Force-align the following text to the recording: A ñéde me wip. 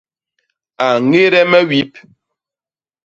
A 0.85 0.87
ñéde 1.11 1.41
me 1.51 1.59
wip. 1.69 1.91